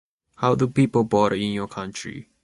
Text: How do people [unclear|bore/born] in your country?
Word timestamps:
How 0.37 0.55
do 0.55 0.65
people 0.67 1.01
[unclear|bore/born] 1.01 1.33
in 1.43 1.51
your 1.51 1.67
country? 1.67 2.31